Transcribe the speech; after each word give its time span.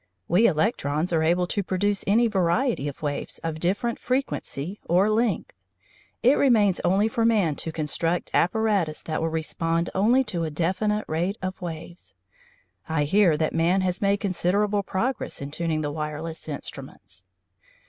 We 0.27 0.47
electrons 0.47 1.13
are 1.13 1.21
able 1.21 1.45
to 1.45 1.61
produce 1.61 2.03
any 2.07 2.25
variety 2.25 2.87
of 2.87 3.03
waves 3.03 3.37
of 3.43 3.59
different 3.59 3.99
frequency 3.99 4.79
or 4.85 5.11
length; 5.11 5.51
it 6.23 6.39
remains 6.39 6.79
only 6.83 7.07
for 7.07 7.23
man 7.23 7.53
to 7.57 7.71
construct 7.71 8.31
apparatus 8.33 9.03
that 9.03 9.21
will 9.21 9.29
respond 9.29 9.91
only 9.93 10.23
to 10.23 10.43
a 10.43 10.49
definite 10.49 11.05
rate 11.07 11.37
of 11.43 11.61
waves. 11.61 12.15
I 12.89 13.03
hear 13.03 13.37
that 13.37 13.53
man 13.53 13.81
has 13.81 14.01
made 14.01 14.17
considerable 14.17 14.81
progress 14.81 15.39
in 15.39 15.51
tuning 15.51 15.81
the 15.81 15.91
wireless 15.91 16.47
instruments. 16.49 17.23